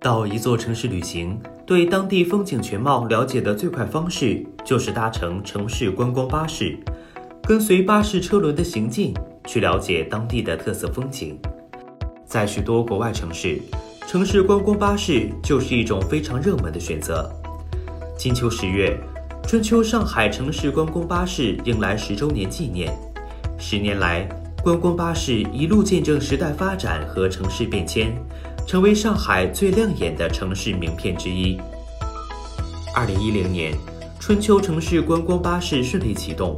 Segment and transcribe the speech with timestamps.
[0.00, 6.76] 到一座城市旅行，对当地风景全貌了解的最快方式就是搭乘城市观光巴士，
[7.44, 9.14] 跟随巴士车轮的行进，
[9.46, 11.38] 去了解当地的特色风景。
[12.24, 13.60] 在许多国外城市，
[14.08, 17.30] 城市观光巴士就是一种非常热门的选择。
[18.18, 18.98] 金秋十月，
[19.44, 22.92] 春秋上海城市观光巴士迎来十周年纪念。
[23.56, 24.28] 十年来，
[24.62, 28.16] 观光巴士一路见证时代发展和城市变迁。
[28.64, 31.60] 成为上海最亮眼的城市名片之一。
[32.94, 33.76] 二零一零年，
[34.20, 36.56] 春秋城市观光巴士顺利启动。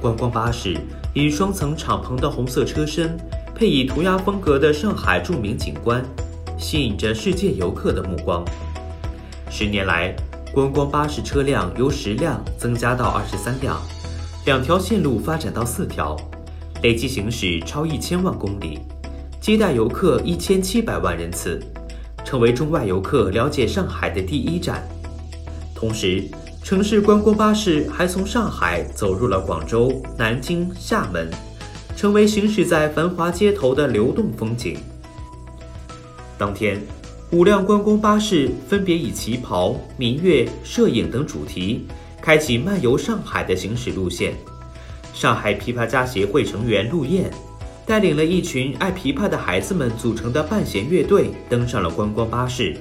[0.00, 0.76] 观光巴士
[1.12, 3.18] 以双层敞篷的红色车身，
[3.54, 6.02] 配以涂鸦风格的上海著名景观，
[6.56, 8.42] 吸引着世界游客的目光。
[9.50, 10.16] 十年来，
[10.54, 13.78] 观光巴士车辆由十辆增加到二十三辆，
[14.46, 16.16] 两条线路发展到四条，
[16.86, 18.78] 累计行驶超一千万公里。
[19.40, 21.60] 接待游客一千七百万人次，
[22.24, 24.86] 成为中外游客了解上海的第一站。
[25.74, 26.22] 同时，
[26.62, 31.28] 城市观光巴士还从上海走入了广州、南京、厦门，
[31.96, 34.78] 成为行驶在繁华街头的流动风景。
[36.38, 36.80] 当天，
[37.32, 41.88] 五辆观光巴士分别以旗袍、民乐、摄影等主题，
[42.22, 44.34] 开启漫游上海的行驶路线。
[45.16, 47.30] 上海琵琶家协会成员陆燕。
[47.86, 52.76] 带领了一群爱琵琶的孩子们组成的半弦乐队登上了观光巴士，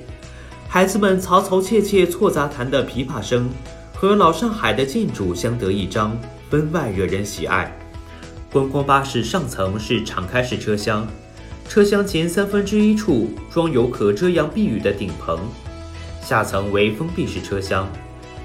[0.67, 3.47] 孩子们嘈嘈切切、错杂弹的琵琶声
[3.93, 6.19] 和老上海的建筑相得益彰，
[6.49, 7.71] 分外惹人喜爱。
[8.51, 11.07] 观光巴士上层是敞开式车厢，
[11.69, 15.39] 车厢前三分之一处装有可遮阳避雨的顶棚，
[16.19, 17.87] 下层为封闭式车厢，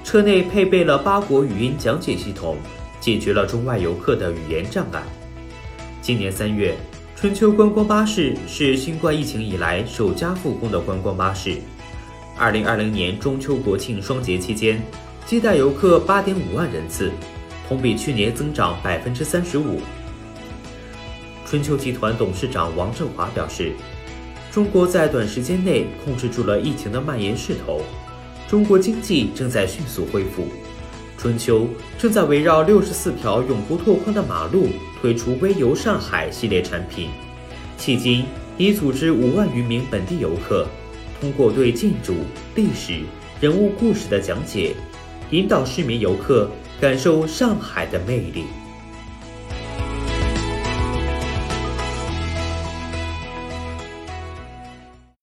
[0.03, 2.55] 车内配备了八国语音讲解系统，
[3.01, 5.01] 解决了中外游客的语言障碍。
[6.03, 6.77] 今年三月，
[7.15, 11.57] 春秋观光巴士是新冠疫情以来首家复工的观光巴士。
[12.37, 14.81] 二零二零年中秋国庆双节期间，
[15.25, 17.11] 接待游客八点五万人次，
[17.67, 19.81] 同比去年增长百分之三十五。
[21.45, 23.73] 春秋集团董事长王振华表示
[24.51, 27.81] ：“中国在短时间内控制住了疫情的蔓延势头，
[28.47, 30.47] 中国经济正在迅速恢复。
[31.21, 31.67] 春秋
[31.99, 37.09] 正在围绕六十四条永不拓宽的马路。”推出“微游上海”系列产品，
[37.77, 38.25] 迄今
[38.57, 40.67] 已组织五万余名本地游客，
[41.19, 42.15] 通过对建筑、
[42.55, 43.01] 历史、
[43.39, 44.75] 人物故事的讲解，
[45.29, 46.49] 引导市民游客
[46.79, 48.45] 感受上海的魅力。